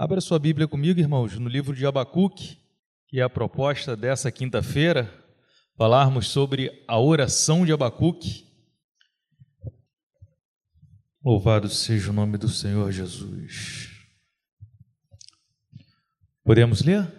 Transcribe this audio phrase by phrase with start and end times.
[0.00, 2.56] Abra sua Bíblia comigo, irmãos, no livro de Abacuque,
[3.08, 5.12] que é a proposta dessa quinta-feira,
[5.76, 8.46] falarmos sobre a oração de Abacuque.
[11.20, 13.90] Louvado seja o nome do Senhor Jesus.
[16.44, 17.12] Podemos ler?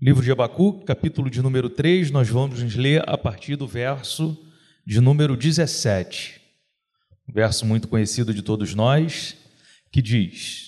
[0.00, 4.38] Livro de Abacuque, capítulo de número 3, nós vamos ler a partir do verso
[4.86, 6.40] de número 17.
[7.28, 9.36] Um verso muito conhecido de todos nós,
[9.90, 10.67] que diz: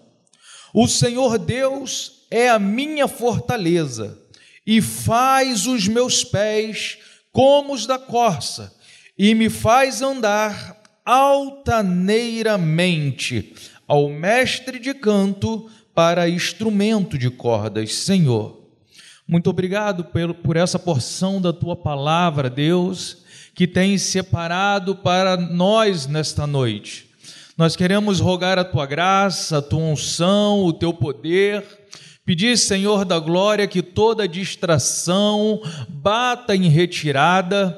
[0.73, 4.17] o Senhor Deus é a minha fortaleza
[4.65, 6.97] e faz os meus pés
[7.31, 8.75] como os da corça
[9.17, 13.53] e me faz andar altaneiramente
[13.87, 18.61] ao mestre de canto para instrumento de cordas, Senhor.
[19.27, 26.47] Muito obrigado por, essa porção da tua palavra, Deus, que tem separado para nós nesta
[26.47, 27.10] noite.
[27.61, 31.63] Nós queremos rogar a tua graça, a tua unção, o teu poder.
[32.25, 37.77] Pedir, Senhor da glória, que toda distração bata em retirada,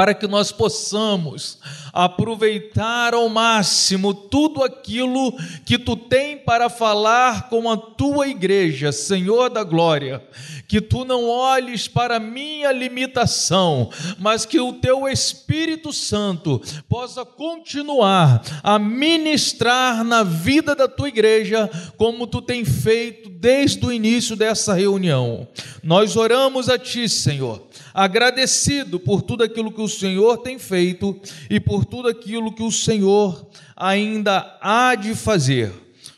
[0.00, 1.58] para que nós possamos
[1.92, 5.30] aproveitar ao máximo tudo aquilo
[5.66, 10.24] que tu tem para falar com a tua igreja, Senhor da glória.
[10.66, 18.40] Que tu não olhes para minha limitação, mas que o teu Espírito Santo possa continuar
[18.62, 24.72] a ministrar na vida da tua igreja, como tu tem feito desde o início dessa
[24.72, 25.46] reunião.
[25.82, 31.58] Nós oramos a ti, Senhor agradecido por tudo aquilo que o Senhor tem feito e
[31.58, 35.72] por tudo aquilo que o Senhor ainda há de fazer.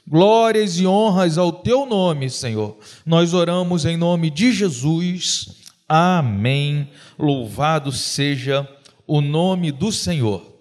[0.07, 2.77] Glórias e honras ao teu nome, Senhor.
[3.07, 5.63] Nós oramos em nome de Jesus.
[5.89, 6.89] Amém.
[7.19, 8.69] Louvado seja
[9.07, 10.53] o nome do Senhor.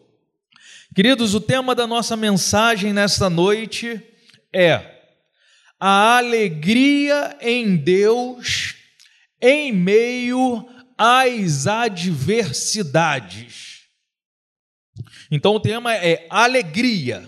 [0.93, 4.01] Queridos, o tema da nossa mensagem nesta noite
[4.53, 4.99] é
[5.79, 8.75] a alegria em Deus
[9.41, 10.67] em meio
[11.03, 13.87] as adversidades.
[15.31, 17.27] Então o tema é alegria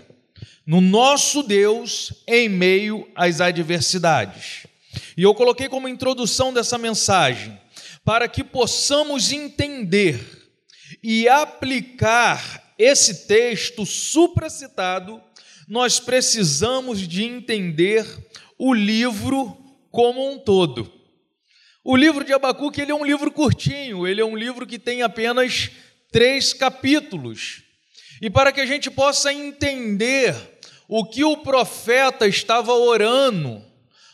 [0.64, 4.64] no nosso Deus em meio às adversidades.
[5.16, 7.60] E eu coloquei como introdução dessa mensagem
[8.04, 10.20] para que possamos entender
[11.02, 15.20] e aplicar esse texto supracitado,
[15.66, 18.06] nós precisamos de entender
[18.56, 19.58] o livro
[19.90, 21.03] como um todo.
[21.86, 25.02] O livro de Abacuque ele é um livro curtinho, ele é um livro que tem
[25.02, 25.70] apenas
[26.10, 27.62] três capítulos.
[28.22, 30.34] E para que a gente possa entender
[30.88, 33.62] o que o profeta estava orando,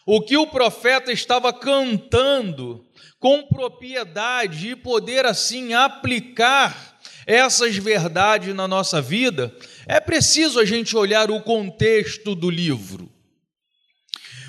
[0.05, 2.85] o que o profeta estava cantando
[3.21, 9.55] com propriedade e poder assim aplicar essas verdades na nossa vida,
[9.87, 13.10] é preciso a gente olhar o contexto do livro.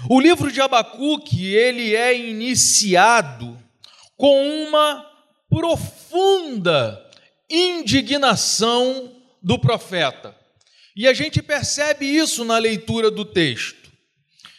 [0.09, 3.57] O livro de Abacuque, ele é iniciado
[4.17, 5.05] com uma
[5.49, 7.03] profunda
[7.49, 10.35] indignação do profeta.
[10.95, 13.91] E a gente percebe isso na leitura do texto.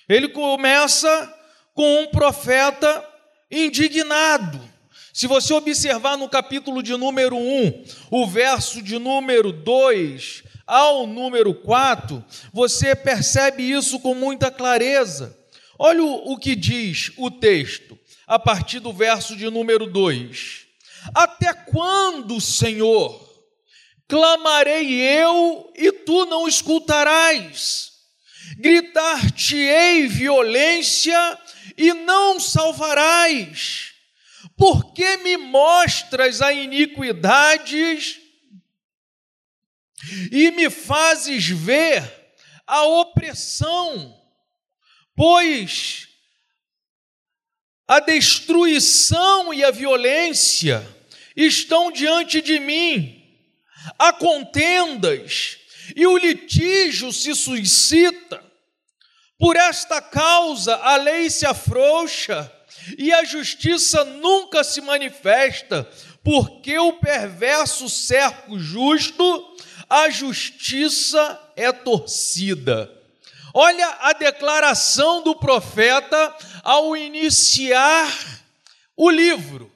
[0.09, 1.35] Ele começa
[1.75, 3.05] com um profeta
[3.51, 4.61] indignado.
[5.13, 11.55] Se você observar no capítulo de número 1, o verso de número 2 ao número
[11.55, 15.37] 4, você percebe isso com muita clareza.
[15.79, 20.67] Olha o, o que diz o texto, a partir do verso de número 2:
[21.15, 23.29] Até quando, Senhor,
[24.09, 27.91] clamarei eu e tu não escutarás?
[28.59, 31.39] Gritar-te-ei violência
[31.77, 33.93] e não salvarás.
[34.57, 38.22] Porque me mostras a iniquidades
[40.31, 42.03] e me fazes ver
[42.67, 44.19] a opressão,
[45.15, 46.09] pois
[47.87, 50.87] a destruição e a violência
[51.37, 53.23] estão diante de mim,
[53.99, 55.59] há contendas
[55.95, 58.43] e o litígio se suscita.
[59.39, 62.51] Por esta causa a lei se afrouxa
[62.97, 65.89] e a justiça nunca se manifesta,
[66.23, 69.57] porque o perverso cerca justo
[69.93, 72.91] a justiça é torcida.
[73.53, 78.11] Olha a declaração do profeta ao iniciar
[78.97, 79.71] o livro.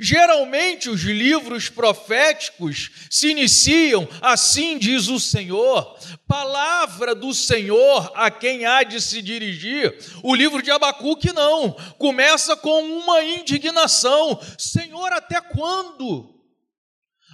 [0.00, 5.94] Geralmente os livros proféticos se iniciam assim diz o Senhor,
[6.26, 9.94] palavra do Senhor a quem há de se dirigir.
[10.22, 16.39] O livro de Abacuque não, começa com uma indignação: Senhor, até quando?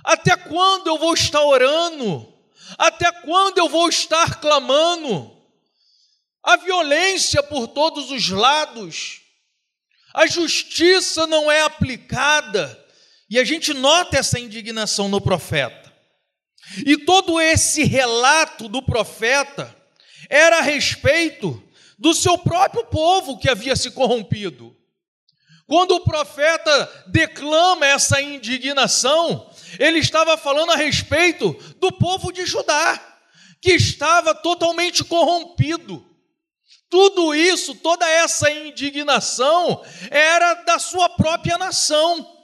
[0.06, 2.32] Até quando eu vou estar orando?
[2.78, 5.30] Até quando eu vou estar clamando?
[6.42, 9.26] A violência por todos os lados
[10.16, 12.82] a justiça não é aplicada,
[13.28, 15.92] e a gente nota essa indignação no profeta.
[16.86, 19.76] E todo esse relato do profeta
[20.30, 21.62] era a respeito
[21.98, 24.74] do seu próprio povo que havia se corrompido.
[25.66, 33.00] Quando o profeta declama essa indignação, ele estava falando a respeito do povo de Judá,
[33.60, 36.04] que estava totalmente corrompido.
[36.88, 42.35] Tudo isso, toda essa indignação era da sua própria nação.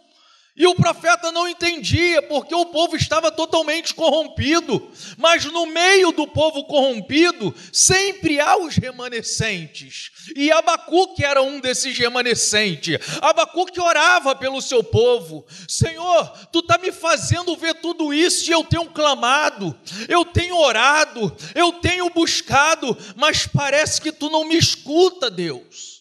[0.54, 4.87] E o profeta não entendia, porque o povo estava totalmente corrompido.
[5.16, 10.10] Mas no meio do povo corrompido, sempre há os remanescentes.
[10.37, 12.99] E Abacuque era um desses remanescentes.
[13.22, 18.62] Abacuque orava pelo seu povo: Senhor, tu está me fazendo ver tudo isso e eu
[18.62, 19.75] tenho clamado,
[20.06, 25.91] eu tenho orado, eu tenho buscado, mas parece que tu não me escuta, Deus.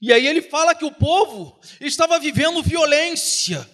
[0.00, 3.68] E aí ele fala que o povo estava vivendo violência,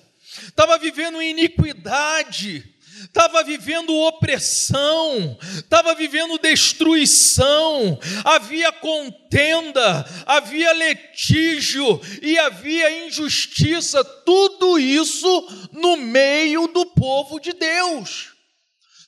[0.48, 13.06] estava vivendo iniquidade, estava vivendo opressão, estava vivendo destruição, havia contenda, havia litígio e havia
[13.06, 18.34] injustiça, tudo isso no meio do povo de Deus.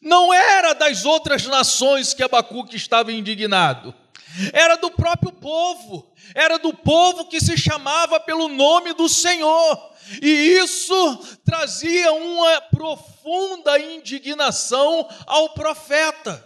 [0.01, 3.93] Não era das outras nações que Abacuque estava indignado,
[4.53, 9.93] era do próprio povo era do povo que se chamava pelo nome do Senhor.
[10.23, 16.45] E isso trazia uma profunda indignação ao profeta,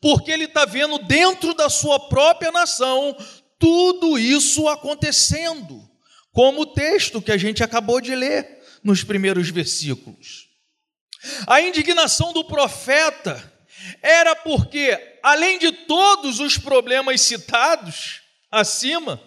[0.00, 3.16] porque ele está vendo dentro da sua própria nação
[3.58, 5.88] tudo isso acontecendo,
[6.32, 10.48] como o texto que a gente acabou de ler nos primeiros versículos.
[11.46, 13.52] A indignação do profeta
[14.02, 18.20] era porque, além de todos os problemas citados,
[18.50, 19.22] acima,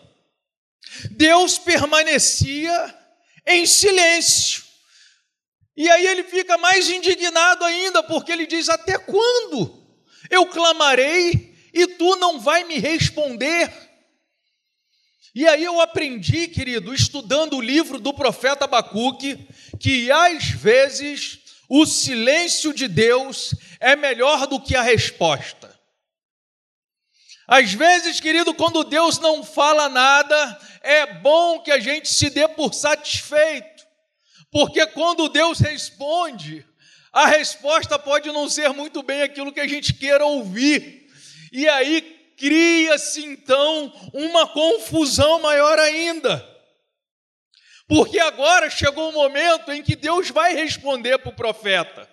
[1.12, 2.98] Deus permanecia
[3.46, 4.64] em silêncio.
[5.76, 9.82] E aí ele fica mais indignado ainda, porque ele diz: Até quando
[10.30, 13.72] eu clamarei e tu não vai me responder?
[15.34, 19.48] E aí eu aprendi, querido, estudando o livro do profeta Abacuque,
[19.80, 21.41] que às vezes
[21.74, 25.74] o silêncio de Deus é melhor do que a resposta.
[27.48, 32.46] Às vezes, querido, quando Deus não fala nada, é bom que a gente se dê
[32.46, 33.88] por satisfeito,
[34.52, 36.66] porque quando Deus responde,
[37.10, 41.10] a resposta pode não ser muito bem aquilo que a gente queira ouvir,
[41.54, 42.02] e aí
[42.36, 46.51] cria-se então uma confusão maior ainda.
[47.92, 52.10] Porque agora chegou o momento em que Deus vai responder para o profeta.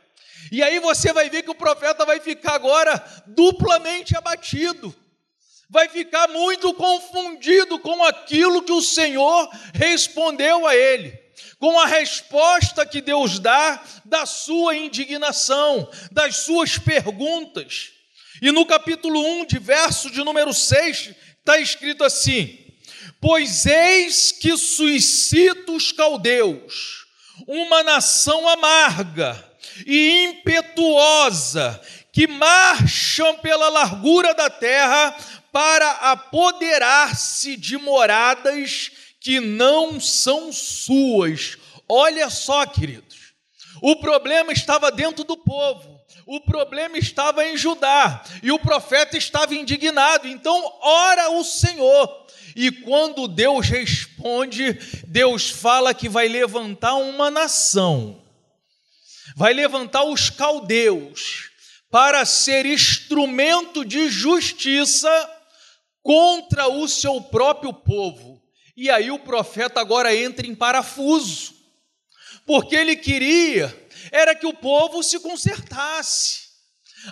[0.50, 4.92] E aí você vai ver que o profeta vai ficar agora duplamente abatido
[5.70, 11.12] vai ficar muito confundido com aquilo que o Senhor respondeu a ele,
[11.58, 17.90] com a resposta que Deus dá da sua indignação, das suas perguntas.
[18.40, 22.67] E no capítulo 1, de verso de número 6, está escrito assim:
[23.20, 27.06] Pois eis que suscita os caldeus,
[27.46, 29.44] uma nação amarga
[29.86, 31.80] e impetuosa,
[32.12, 35.16] que marcham pela largura da terra
[35.52, 41.56] para apoderar-se de moradas que não são suas.
[41.88, 43.34] Olha só, queridos,
[43.82, 45.98] o problema estava dentro do povo.
[46.26, 50.28] O problema estava em Judá e o profeta estava indignado.
[50.28, 52.26] Então, ora o Senhor.
[52.60, 54.72] E quando Deus responde,
[55.06, 58.20] Deus fala que vai levantar uma nação,
[59.36, 61.50] vai levantar os caldeus
[61.88, 65.08] para ser instrumento de justiça
[66.02, 68.42] contra o seu próprio povo.
[68.76, 71.54] E aí o profeta agora entra em parafuso,
[72.44, 73.72] porque ele queria
[74.10, 76.47] era que o povo se consertasse.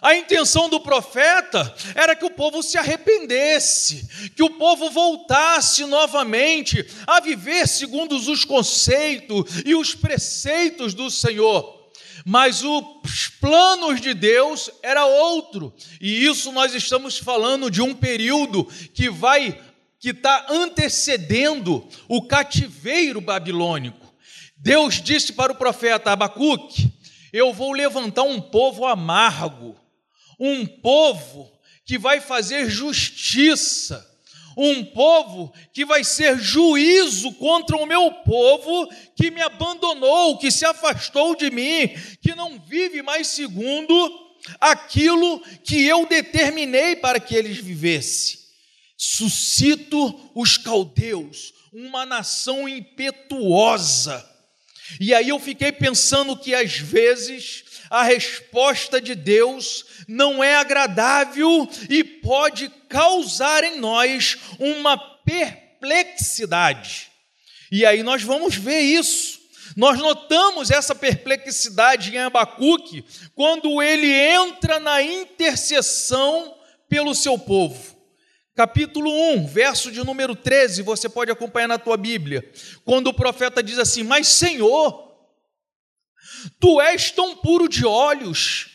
[0.03, 6.87] A intenção do profeta era que o povo se arrependesse, que o povo voltasse novamente
[7.07, 11.77] a viver segundo os conceitos e os preceitos do Senhor.
[12.25, 15.73] Mas os planos de Deus era outro.
[16.01, 19.59] E isso nós estamos falando de um período que vai
[19.99, 24.15] que está antecedendo o cativeiro babilônico.
[24.57, 26.93] Deus disse para o profeta Abacuque:
[27.33, 29.77] Eu vou levantar um povo amargo,
[30.39, 31.51] um povo
[31.85, 34.05] que vai fazer justiça,
[34.57, 40.65] um povo que vai ser juízo contra o meu povo que me abandonou, que se
[40.65, 41.89] afastou de mim,
[42.23, 44.27] que não vive mais segundo
[44.61, 48.39] aquilo que eu determinei para que eles vivessem.
[48.97, 54.25] Suscito os caldeus, uma nação impetuosa.
[54.99, 61.69] E aí eu fiquei pensando que às vezes a resposta de Deus não é agradável
[61.89, 67.11] e pode causar em nós uma perplexidade.
[67.71, 69.37] E aí nós vamos ver isso.
[69.77, 76.55] Nós notamos essa perplexidade em Abacuque quando ele entra na intercessão
[76.89, 77.95] pelo seu povo.
[78.55, 82.51] Capítulo 1, verso de número 13, você pode acompanhar na tua Bíblia.
[82.87, 85.06] Quando o profeta diz assim: Mas Senhor,
[86.61, 88.69] Tu és tão puro de olhos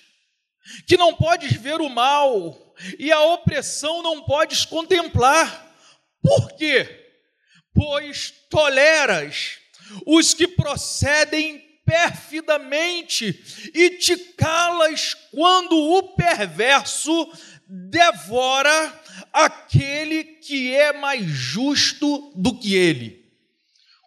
[0.88, 5.70] que não podes ver o mal e a opressão não podes contemplar.
[6.22, 6.88] Por quê?
[7.74, 9.58] Pois toleras
[10.06, 17.12] os que procedem perfidamente e te calas quando o perverso
[17.68, 19.02] devora
[19.34, 23.21] aquele que é mais justo do que ele.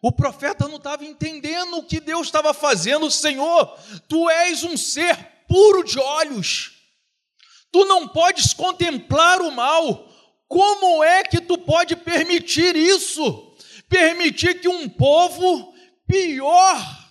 [0.04, 3.11] O profeta não estava entendendo o que Deus estava fazendo.
[3.11, 3.75] Senhor,
[4.06, 5.16] tu és um ser
[5.49, 6.73] puro de olhos.
[7.73, 10.06] Tu não podes contemplar o mal.
[10.46, 13.56] Como é que tu pode permitir isso?
[13.88, 15.73] Permitir que um povo
[16.06, 17.08] pior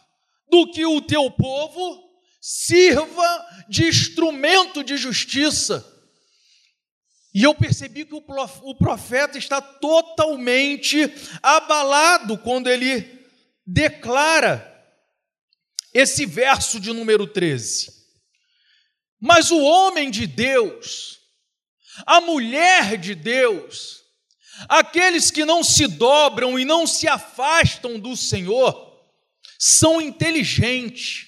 [0.48, 2.00] do que o teu povo
[2.40, 5.84] sirva de instrumento de justiça.
[7.34, 11.12] E eu percebi que o profeta está totalmente
[11.42, 13.28] abalado quando ele
[13.66, 14.70] declara
[15.94, 17.92] esse verso de número 13.
[19.20, 21.20] Mas o homem de Deus,
[22.06, 24.04] a mulher de Deus,
[24.70, 28.94] aqueles que não se dobram e não se afastam do Senhor,
[29.58, 31.28] são inteligentes,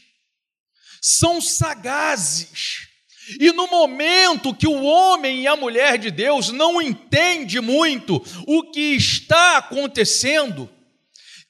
[1.01, 2.89] são sagazes,
[3.39, 8.71] e no momento que o homem e a mulher de Deus não entende muito o
[8.71, 10.69] que está acontecendo,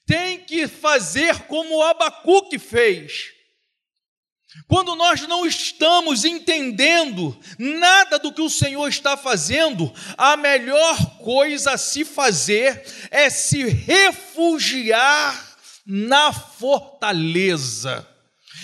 [0.06, 3.36] tem que fazer como Abacuque fez.
[4.66, 11.72] Quando nós não estamos entendendo nada do que o Senhor está fazendo, a melhor coisa
[11.72, 18.15] a se fazer é se refugiar na fortaleza.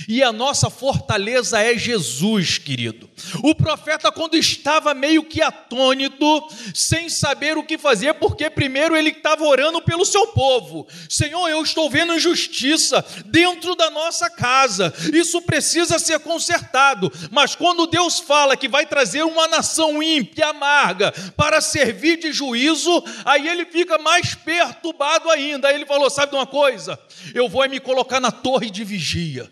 [0.08, 3.08] E a nossa fortaleza é Jesus, querido.
[3.42, 9.10] O profeta, quando estava meio que atônito, sem saber o que fazer, porque primeiro ele
[9.10, 15.40] estava orando pelo seu povo: Senhor, eu estou vendo injustiça dentro da nossa casa, isso
[15.42, 17.12] precisa ser consertado.
[17.30, 23.02] Mas quando Deus fala que vai trazer uma nação ímpia, amarga, para servir de juízo,
[23.24, 25.68] aí ele fica mais perturbado ainda.
[25.68, 26.98] Aí ele falou: Sabe de uma coisa?
[27.34, 29.50] Eu vou me colocar na torre de vigia.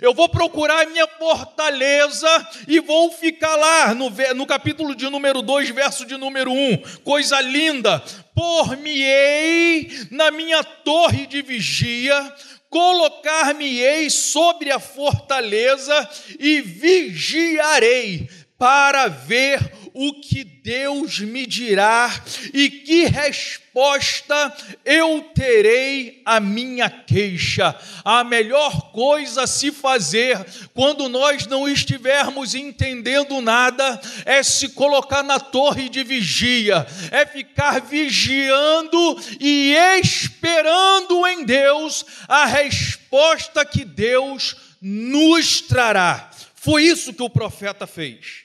[0.00, 5.42] Eu vou procurar a minha fortaleza e vou ficar lá no, no capítulo de número
[5.42, 6.54] 2, verso de número 1.
[6.54, 6.76] Um.
[7.02, 8.02] Coisa linda.
[8.34, 12.34] Por-me-ei na minha torre de vigia,
[12.70, 19.60] colocar-me-ei sobre a fortaleza e vigiarei para ver
[19.92, 22.10] o que Deus me dirá
[22.52, 27.76] e que resposta eu terei à minha queixa.
[28.04, 35.22] A melhor coisa a se fazer quando nós não estivermos entendendo nada é se colocar
[35.22, 44.56] na torre de vigia, é ficar vigiando e esperando em Deus a resposta que Deus
[44.80, 46.30] nos trará.
[46.54, 48.43] Foi isso que o profeta fez.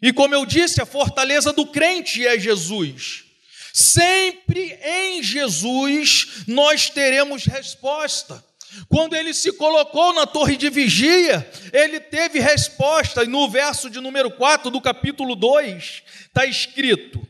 [0.00, 3.24] E como eu disse, a fortaleza do crente é Jesus.
[3.72, 8.44] Sempre em Jesus nós teremos resposta.
[8.88, 13.98] Quando ele se colocou na torre de vigia, ele teve resposta, e no verso de
[14.00, 17.26] número 4 do capítulo 2 está escrito: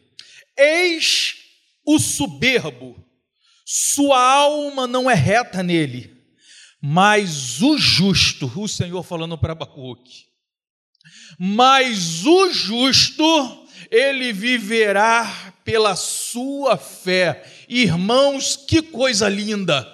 [0.56, 1.36] Eis
[1.84, 2.96] o soberbo,
[3.64, 6.16] sua alma não é reta nele,
[6.80, 10.27] mas o justo, o Senhor falando para Abacuque,
[11.38, 17.44] mas o justo, ele viverá pela sua fé.
[17.68, 19.86] Irmãos, que coisa linda!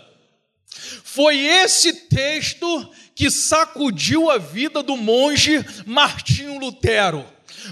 [1.03, 7.25] Foi esse texto que sacudiu a vida do monge Martinho Lutero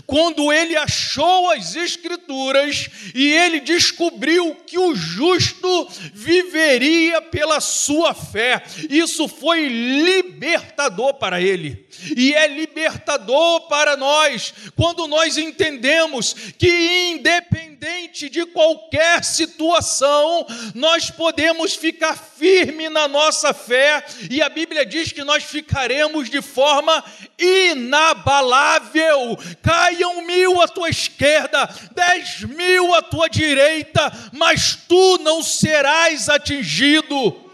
[0.06, 8.62] quando ele achou as Escrituras e ele descobriu que o justo viveria pela sua fé.
[8.88, 11.86] Isso foi libertador para ele.
[12.16, 21.74] E é libertador para nós quando nós entendemos que, independente de qualquer situação, nós podemos
[21.74, 27.04] ficar firme na nossa fé, e a Bíblia diz que nós ficaremos de forma
[27.38, 29.38] inabalável.
[29.62, 37.51] Caiam mil à tua esquerda, dez mil à tua direita, mas tu não serás atingido.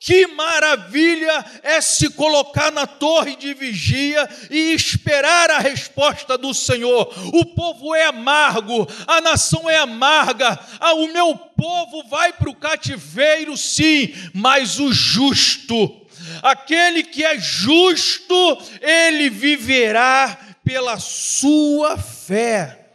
[0.00, 7.12] Que maravilha é se colocar na torre de vigia e esperar a resposta do Senhor.
[7.34, 12.54] O povo é amargo, a nação é amarga, ah, o meu povo vai para o
[12.54, 16.06] cativeiro, sim, mas o justo,
[16.42, 22.86] aquele que é justo, ele viverá pela sua fé.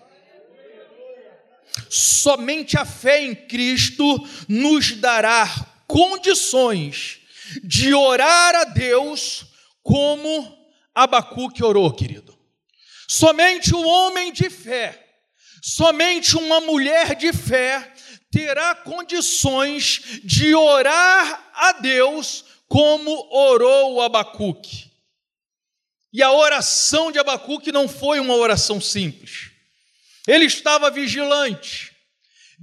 [1.89, 7.20] Somente a fé em Cristo nos dará condições
[7.63, 9.46] de orar a Deus
[9.82, 10.58] como
[10.96, 12.38] Abacuque orou, querido.
[13.08, 15.08] Somente o homem de fé,
[15.62, 17.94] somente uma mulher de fé
[18.32, 24.92] terá condições de orar a Deus como orou o Abacuque.
[26.12, 29.52] E a oração de Abacuque não foi uma oração simples.
[30.28, 31.93] Ele estava vigilante.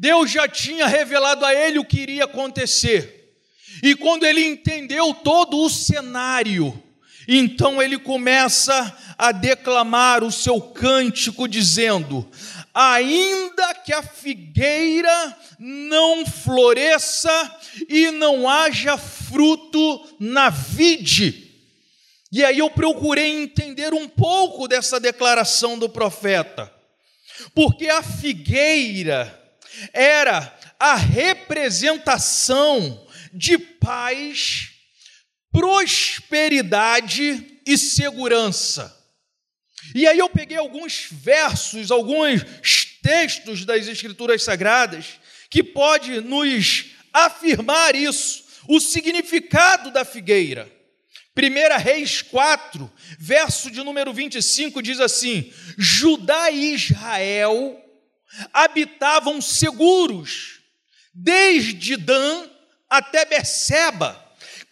[0.00, 3.36] Deus já tinha revelado a ele o que iria acontecer.
[3.82, 6.82] E quando ele entendeu todo o cenário,
[7.28, 12.26] então ele começa a declamar o seu cântico, dizendo:
[12.72, 21.52] Ainda que a figueira não floresça e não haja fruto na vide.
[22.32, 26.72] E aí eu procurei entender um pouco dessa declaração do profeta,
[27.54, 29.39] porque a figueira
[29.92, 34.70] era a representação de paz,
[35.52, 38.96] prosperidade e segurança.
[39.94, 42.44] E aí eu peguei alguns versos, alguns
[43.02, 45.18] textos das Escrituras Sagradas
[45.48, 50.70] que pode nos afirmar isso, o significado da figueira.
[51.36, 57.80] 1 Reis 4, verso de número 25 diz assim: Judá e Israel
[58.52, 60.60] habitavam seguros,
[61.12, 62.48] desde Dan
[62.88, 64.18] até Beceba,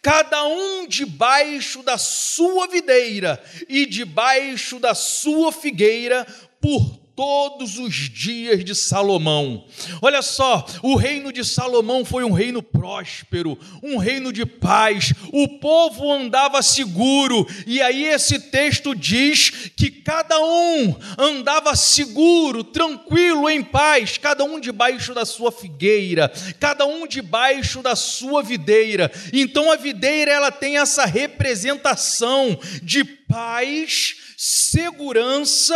[0.01, 6.25] cada um debaixo da sua videira e debaixo da sua figueira,
[6.61, 9.65] por todos os dias de Salomão.
[10.01, 15.11] Olha só, o reino de Salomão foi um reino próspero, um reino de paz.
[15.33, 23.49] O povo andava seguro, e aí esse texto diz que cada um andava seguro, tranquilo,
[23.49, 29.11] em paz, cada um debaixo da sua figueira, cada um debaixo da sua videira.
[29.33, 35.75] Então a videira ela tem essa representação de paz, segurança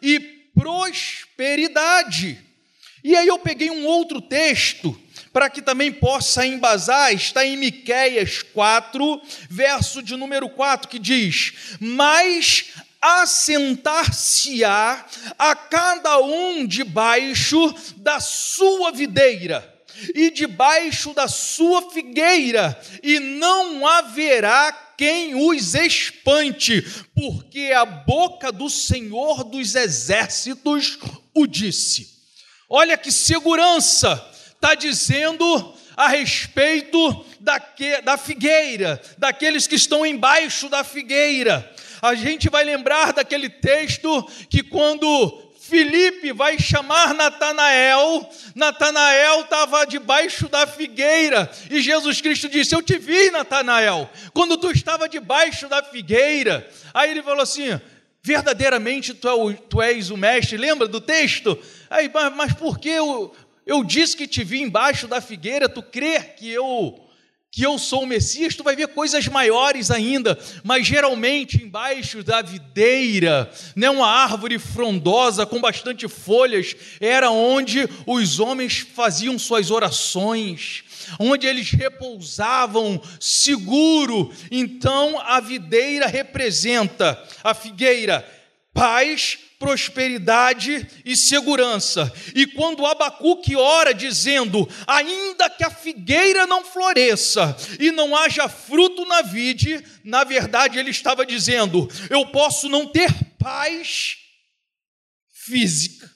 [0.00, 2.38] e prosperidade.
[3.02, 5.00] E aí eu peguei um outro texto
[5.32, 11.76] para que também possa embasar, está em Miqueias 4, verso de número 4, que diz:
[11.80, 15.04] "Mas assentar-se-á
[15.38, 19.73] a cada um debaixo da sua videira
[20.14, 26.82] e debaixo da sua figueira, e não haverá quem os espante,
[27.14, 30.98] porque a boca do Senhor dos exércitos
[31.34, 32.14] o disse.
[32.68, 34.22] Olha que segurança
[34.54, 37.60] está dizendo a respeito da,
[38.02, 41.70] da figueira, daqueles que estão embaixo da figueira.
[42.00, 45.43] A gente vai lembrar daquele texto que quando
[45.74, 48.30] Filipe vai chamar Natanael.
[48.54, 54.70] Natanael estava debaixo da figueira e Jesus Cristo disse: Eu te vi, Natanael, quando tu
[54.70, 56.64] estava debaixo da figueira.
[56.94, 57.80] Aí ele falou assim:
[58.22, 60.56] Verdadeiramente tu, é és o mestre.
[60.56, 61.58] Lembra do texto?
[61.90, 63.34] Aí, mas, mas por que eu,
[63.66, 65.68] eu disse que te vi embaixo da figueira?
[65.68, 67.04] Tu crer que eu
[67.54, 72.42] que eu sou o Messias, tu vai ver coisas maiores ainda, mas geralmente embaixo da
[72.42, 80.82] videira, né, uma árvore frondosa com bastante folhas, era onde os homens faziam suas orações,
[81.16, 84.32] onde eles repousavam seguro.
[84.50, 88.28] Então a videira representa a figueira,
[88.72, 92.12] paz, prosperidade e segurança.
[92.34, 99.06] E quando Abacuque ora dizendo: ainda que a figueira não floresça e não haja fruto
[99.06, 104.18] na vide, na verdade ele estava dizendo: eu posso não ter paz
[105.32, 106.13] física,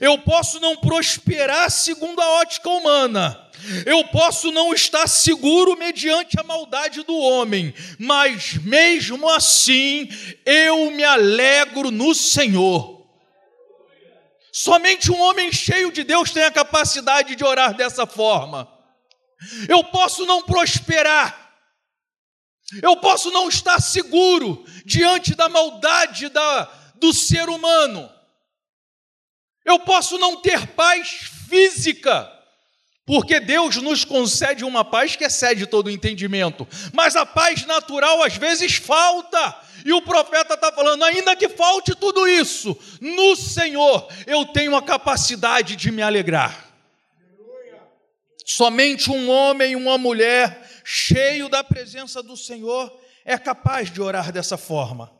[0.00, 3.44] eu posso não prosperar segundo a ótica humana,
[3.86, 10.08] eu posso não estar seguro mediante a maldade do homem, mas mesmo assim
[10.44, 12.94] eu me alegro no Senhor.
[14.52, 18.70] Somente um homem cheio de Deus tem a capacidade de orar dessa forma.
[19.68, 21.52] Eu posso não prosperar,
[22.82, 26.64] eu posso não estar seguro diante da maldade da,
[26.96, 28.08] do ser humano,
[29.64, 32.30] eu posso não ter paz física,
[33.06, 38.22] porque Deus nos concede uma paz que excede todo o entendimento, mas a paz natural
[38.22, 44.08] às vezes falta, e o profeta está falando: ainda que falte tudo isso, no Senhor
[44.26, 46.64] eu tenho a capacidade de me alegrar.
[48.46, 52.92] Somente um homem e uma mulher cheio da presença do Senhor
[53.24, 55.10] é capaz de orar dessa forma.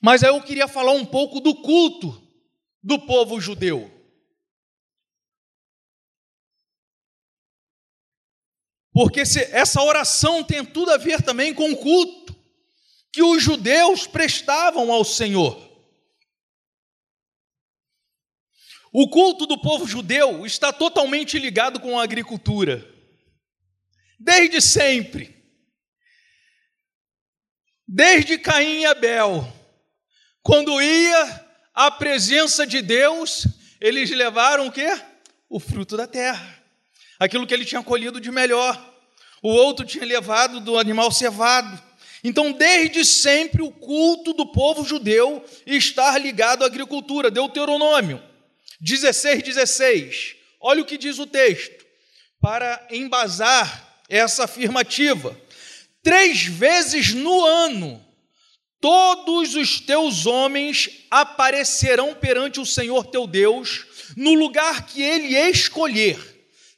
[0.00, 2.26] Mas aí eu queria falar um pouco do culto
[2.82, 3.90] do povo judeu.
[8.92, 12.36] Porque essa oração tem tudo a ver também com o culto
[13.12, 15.68] que os judeus prestavam ao Senhor.
[18.92, 22.84] O culto do povo judeu está totalmente ligado com a agricultura.
[24.18, 25.36] Desde sempre.
[27.86, 29.57] Desde Caim e Abel.
[30.48, 33.46] Quando ia à presença de Deus,
[33.78, 34.98] eles levaram o quê?
[35.46, 36.58] O fruto da terra.
[37.20, 38.82] Aquilo que ele tinha colhido de melhor
[39.42, 41.78] o outro tinha levado do animal cevado.
[42.24, 47.30] Então, desde sempre, o culto do povo judeu está ligado à agricultura.
[47.30, 48.22] Deuteronômio
[48.80, 50.34] 16, 16.
[50.58, 51.84] Olha o que diz o texto,
[52.40, 55.38] para embasar essa afirmativa.
[56.02, 58.02] Três vezes no ano,
[58.80, 63.86] todos os teus homens aparecerão perante o Senhor teu Deus,
[64.16, 66.18] no lugar que ele escolher,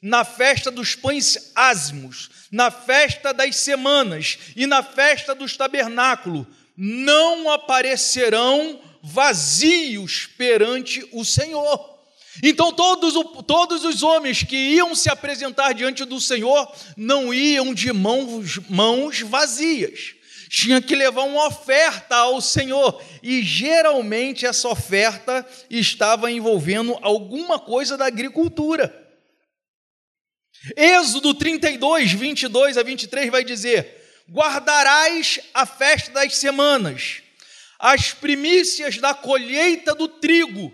[0.01, 7.49] na festa dos pães ázimos, na festa das semanas e na festa dos tabernáculos, não
[7.49, 11.91] aparecerão vazios perante o Senhor.
[12.41, 13.13] Então, todos,
[13.45, 19.19] todos os homens que iam se apresentar diante do Senhor não iam de mãos, mãos
[19.21, 20.15] vazias,
[20.51, 27.97] tinha que levar uma oferta ao Senhor, e geralmente essa oferta estava envolvendo alguma coisa
[27.97, 28.93] da agricultura.
[30.75, 37.21] Êxodo 32, 22 a 23 vai dizer: Guardarás a festa das semanas,
[37.79, 40.73] as primícias da colheita do trigo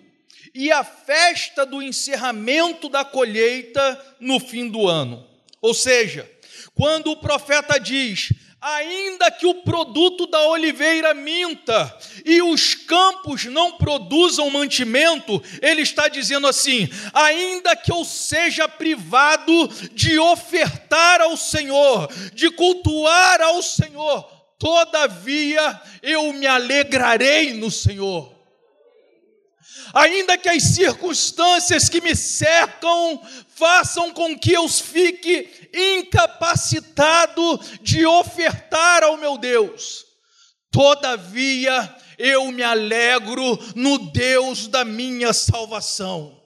[0.56, 5.24] e a festa do encerramento da colheita no fim do ano.
[5.62, 6.28] Ou seja,
[6.74, 8.30] quando o profeta diz:
[8.62, 16.08] ainda que o produto da oliveira minta e os campos não produzam mantimento, ele está
[16.08, 24.24] dizendo assim: ainda que eu seja privado de ofertar ao Senhor, de cultuar ao Senhor,
[24.58, 28.37] todavia eu me alegrarei no Senhor
[29.94, 33.22] ainda que as circunstâncias que me cercam
[33.56, 40.06] façam com que eu fique incapacitado de ofertar ao meu Deus,
[40.72, 46.42] todavia eu me alegro no Deus da minha salvação.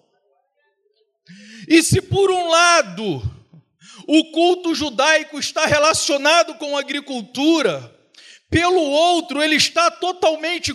[1.67, 3.21] E se por um lado
[4.07, 7.95] o culto judaico está relacionado com a agricultura,
[8.49, 10.73] pelo outro ele está totalmente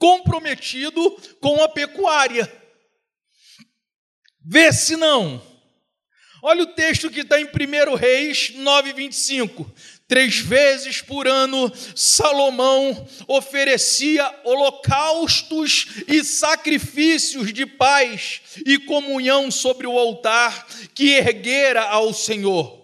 [0.00, 1.10] comprometido
[1.40, 2.50] com a pecuária.
[4.42, 5.40] Vê se não.
[6.42, 9.70] Olha o texto que está em 1 Reis 9, 25.
[10.08, 19.98] Três vezes por ano Salomão oferecia holocaustos e sacrifícios de paz e comunhão sobre o
[19.98, 22.79] altar que erguera ao Senhor.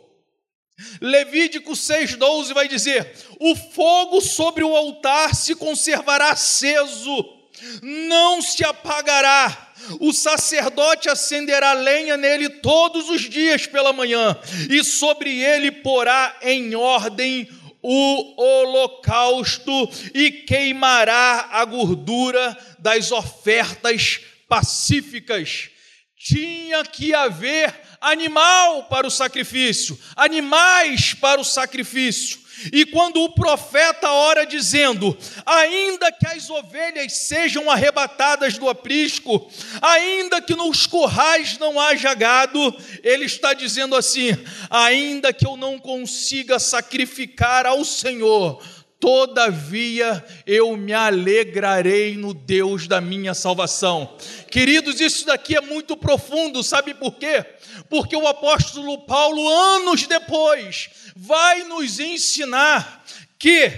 [1.01, 7.25] Levítico 6,12 vai dizer: o fogo sobre o altar se conservará aceso,
[7.83, 9.65] não se apagará.
[10.01, 14.37] O sacerdote acenderá lenha nele todos os dias pela manhã,
[14.69, 17.49] e sobre ele porá em ordem
[17.83, 25.71] o holocausto e queimará a gordura das ofertas pacíficas.
[26.19, 32.47] tinha que haver animal para o sacrifício, animais para o sacrifício.
[32.73, 39.51] E quando o profeta ora dizendo: ainda que as ovelhas sejam arrebatadas do aprisco,
[39.83, 44.31] ainda que nos currais não haja gado, ele está dizendo assim:
[44.71, 48.63] ainda que eu não consiga sacrificar ao Senhor,
[48.99, 54.17] todavia eu me alegrarei no Deus da minha salvação.
[54.51, 57.45] Queridos, isso daqui é muito profundo, sabe por quê?
[57.89, 63.05] Porque o apóstolo Paulo, anos depois, vai nos ensinar
[63.39, 63.71] que,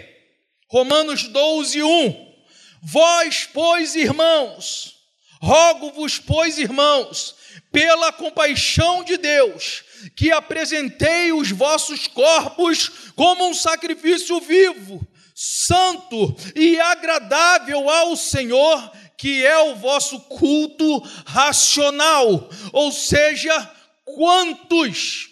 [0.68, 2.34] Romanos 12, 1,
[2.82, 4.94] vós, pois, irmãos,
[5.40, 7.34] rogo-vos, pois, irmãos,
[7.72, 9.84] pela compaixão de Deus,
[10.16, 19.44] que apresentei os vossos corpos como um sacrifício vivo, santo e agradável ao Senhor, que
[19.44, 22.48] é o vosso culto racional.
[22.72, 23.70] Ou seja,
[24.04, 25.27] quantos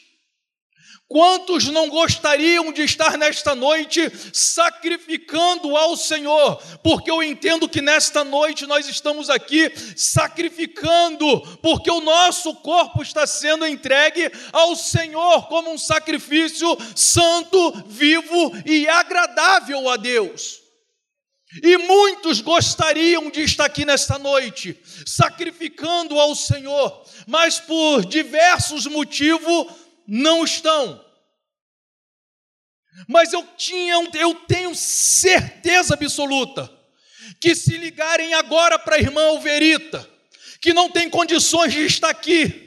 [1.08, 6.60] Quantos não gostariam de estar nesta noite sacrificando ao Senhor?
[6.82, 13.24] Porque eu entendo que nesta noite nós estamos aqui sacrificando, porque o nosso corpo está
[13.24, 20.56] sendo entregue ao Senhor como um sacrifício santo, vivo e agradável a Deus.
[21.62, 29.85] E muitos gostariam de estar aqui nesta noite, sacrificando ao Senhor, mas por diversos motivos
[30.06, 31.04] não estão.
[33.08, 36.70] Mas eu tinha, eu tenho certeza absoluta
[37.40, 40.08] que se ligarem agora para a irmã Alverita,
[40.60, 42.66] que não tem condições de estar aqui,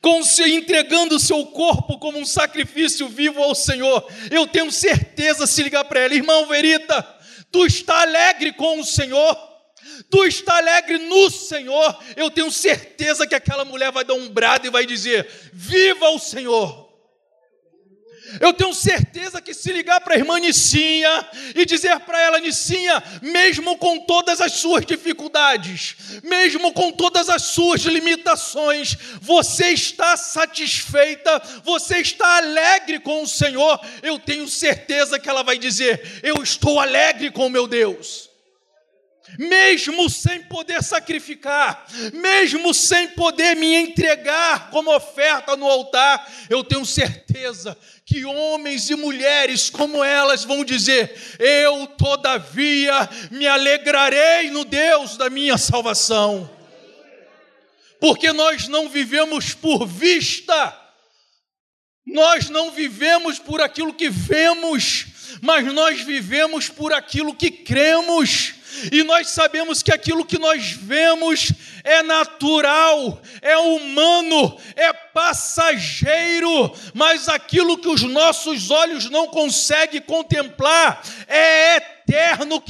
[0.00, 5.46] com se entregando o seu corpo como um sacrifício vivo ao Senhor, eu tenho certeza
[5.46, 7.02] se ligar para ela, irmã Alverita,
[7.50, 9.36] tu está alegre com o Senhor?
[10.10, 11.98] Tu está alegre no Senhor?
[12.16, 16.18] Eu tenho certeza que aquela mulher vai dar um brado e vai dizer: Viva o
[16.18, 16.88] Senhor!
[18.40, 23.02] Eu tenho certeza que se ligar para a irmã Nicinha e dizer para ela, Nicinha,
[23.22, 31.40] mesmo com todas as suas dificuldades, mesmo com todas as suas limitações, você está satisfeita,
[31.64, 36.78] você está alegre com o Senhor, eu tenho certeza que ela vai dizer: Eu estou
[36.78, 38.27] alegre com o meu Deus
[39.36, 46.86] mesmo sem poder sacrificar, mesmo sem poder me entregar como oferta no altar, eu tenho
[46.86, 55.16] certeza que homens e mulheres como elas vão dizer: Eu, todavia, me alegrarei no Deus
[55.16, 56.50] da minha salvação.
[58.00, 60.76] Porque nós não vivemos por vista,
[62.06, 65.06] nós não vivemos por aquilo que vemos,
[65.42, 68.54] mas nós vivemos por aquilo que cremos
[68.92, 71.52] e nós sabemos que aquilo que nós vemos
[71.84, 81.02] é natural, é humano, é passageiro, mas aquilo que os nossos olhos não conseguem contemplar
[81.26, 81.97] é eterno,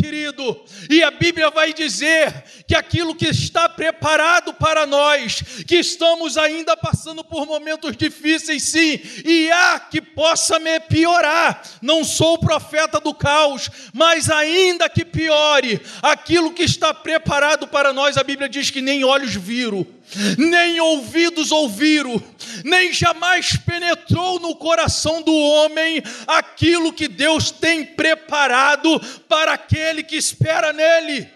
[0.08, 0.64] querido.
[0.88, 6.76] E a Bíblia vai dizer que aquilo que está preparado para nós, que estamos ainda
[6.76, 11.62] passando por momentos difíceis, sim, e há que possa me piorar.
[11.82, 18.16] Não sou profeta do caos, mas ainda que piore, aquilo que está preparado para nós,
[18.16, 19.86] a Bíblia diz que nem olhos viram,
[20.36, 22.22] nem ouvidos ouviram,
[22.64, 30.16] nem jamais penetrou no coração do homem aquilo que Deus tem preparado para aquele que
[30.16, 31.28] espera nele.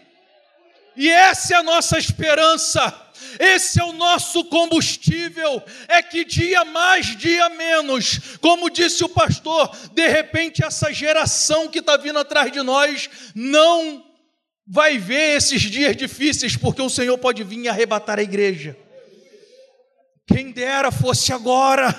[0.96, 3.00] E essa é a nossa esperança.
[3.38, 5.62] Esse é o nosso combustível.
[5.88, 11.78] É que dia mais, dia menos, como disse o pastor, de repente essa geração que
[11.78, 14.04] está vindo atrás de nós não
[14.74, 18.74] vai ver esses dias difíceis, porque o Senhor pode vir e arrebatar a igreja.
[20.26, 21.94] Quem dera fosse agora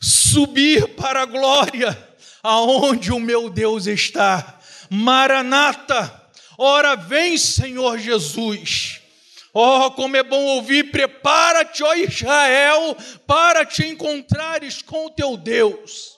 [0.00, 2.08] subir para a glória,
[2.42, 4.58] aonde o meu Deus está.
[4.88, 9.02] Maranata, ora vem, Senhor Jesus.
[9.52, 16.17] Oh, como é bom ouvir, prepara-te, ó Israel, para te encontrares com o teu Deus.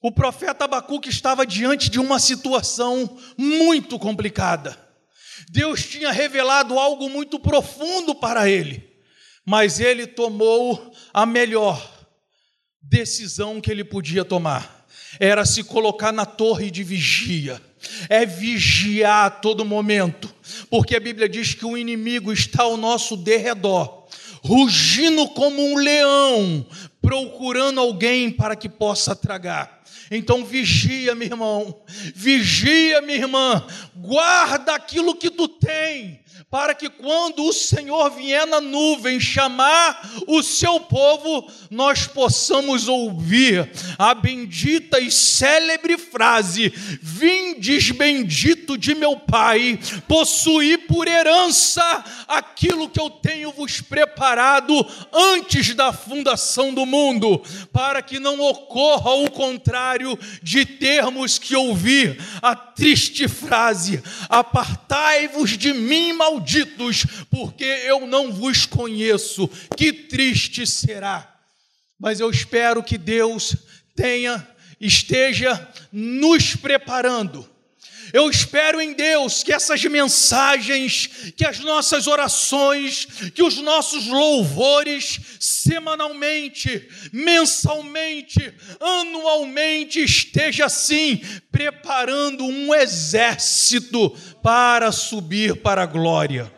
[0.00, 4.78] O profeta Abacuque estava diante de uma situação muito complicada.
[5.50, 8.88] Deus tinha revelado algo muito profundo para ele,
[9.44, 12.06] mas ele tomou a melhor
[12.80, 14.86] decisão que ele podia tomar.
[15.18, 17.60] Era se colocar na torre de vigia,
[18.08, 20.32] é vigiar a todo momento,
[20.70, 24.06] porque a Bíblia diz que o inimigo está ao nosso derredor,
[24.44, 26.64] rugindo como um leão,
[27.00, 29.77] procurando alguém para que possa tragar.
[30.10, 31.82] Então vigia, meu irmão,
[32.14, 38.58] vigia, minha irmã, guarda aquilo que tu tem, para que quando o Senhor vier na
[38.58, 48.78] nuvem chamar o seu povo, nós possamos ouvir a bendita e célebre frase: Vindes bendito
[48.78, 51.82] de meu Pai, possuí por herança
[52.26, 54.74] aquilo que eu tenho vos preparado
[55.12, 62.18] antes da fundação do mundo, para que não ocorra o contrário de termos que ouvir
[62.40, 69.48] a triste frase: Apartai-vos de mim, malditos, porque eu não vos conheço.
[69.76, 71.36] Que triste será.
[71.98, 73.56] Mas eu espero que Deus
[73.94, 74.46] tenha,
[74.80, 77.48] esteja nos preparando
[78.12, 85.20] eu espero em Deus que essas mensagens, que as nossas orações, que os nossos louvores,
[85.38, 94.10] semanalmente, mensalmente, anualmente, esteja assim, preparando um exército
[94.42, 96.52] para subir para a glória.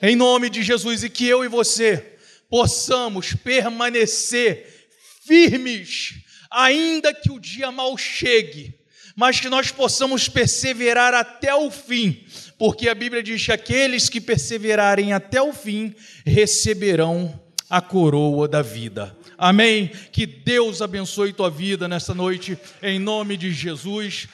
[0.00, 2.16] Em nome de Jesus, e que eu e você
[2.48, 4.88] possamos permanecer
[5.24, 6.14] firmes,
[6.50, 8.81] ainda que o dia mal chegue
[9.16, 12.24] mas que nós possamos perseverar até o fim,
[12.58, 15.94] porque a Bíblia diz que aqueles que perseverarem até o fim
[16.24, 19.16] receberão a coroa da vida.
[19.38, 19.90] Amém?
[20.12, 24.28] Que Deus abençoe tua vida nessa noite, em nome de Jesus.